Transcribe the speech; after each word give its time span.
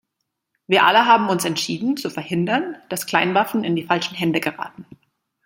Wir 0.65 0.83
alle 0.85 1.05
haben 1.05 1.29
uns 1.29 1.45
entschieden, 1.45 1.95
zu 1.95 2.09
verhindern, 2.09 2.75
dass 2.89 3.05
Kleinwaffen 3.05 3.63
in 3.63 3.75
die 3.75 3.85
falschen 3.85 4.15
Hände 4.15 4.39
geraten. 4.39 4.87